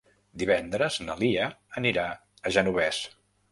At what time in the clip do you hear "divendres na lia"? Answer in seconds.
0.43-1.51